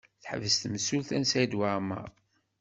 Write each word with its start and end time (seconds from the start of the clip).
Teḥbes 0.21 0.55
temsulta 0.57 1.17
Saɛid 1.31 1.53
Waɛmaṛ. 1.59 2.09